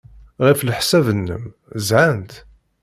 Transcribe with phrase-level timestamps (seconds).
[0.45, 1.43] Ɣef leḥsab-nnem,
[1.87, 2.31] zhant?